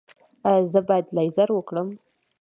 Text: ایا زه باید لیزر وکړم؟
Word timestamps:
ایا 0.49 0.61
زه 0.73 0.79
باید 0.87 1.07
لیزر 1.15 1.49
وکړم؟ 1.53 1.87